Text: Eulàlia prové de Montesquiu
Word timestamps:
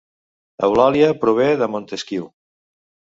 Eulàlia 0.67 1.09
prové 1.23 1.49
de 1.63 1.67
Montesquiu 1.75 2.25